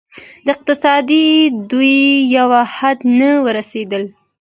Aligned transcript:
د 0.45 0.47
اقتصادي 0.55 1.25
ودې 1.71 2.05
یو 2.35 2.49
حد 2.75 2.97
ته 3.19 3.29
ورسېدل. 3.45 4.03